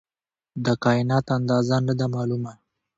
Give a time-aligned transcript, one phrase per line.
[0.65, 2.53] د کائنات اندازه نه ده معلومه.